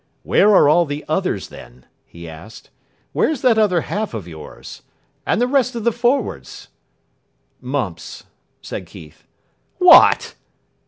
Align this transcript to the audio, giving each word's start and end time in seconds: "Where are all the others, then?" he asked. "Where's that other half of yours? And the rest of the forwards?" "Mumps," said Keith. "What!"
"Where 0.23 0.49
are 0.55 0.67
all 0.67 0.87
the 0.87 1.05
others, 1.07 1.49
then?" 1.49 1.85
he 2.07 2.27
asked. 2.27 2.71
"Where's 3.13 3.41
that 3.41 3.59
other 3.59 3.81
half 3.81 4.15
of 4.15 4.27
yours? 4.27 4.81
And 5.27 5.39
the 5.39 5.45
rest 5.45 5.75
of 5.75 5.83
the 5.83 5.91
forwards?" 5.91 6.69
"Mumps," 7.61 8.23
said 8.63 8.87
Keith. 8.87 9.25
"What!" 9.77 10.33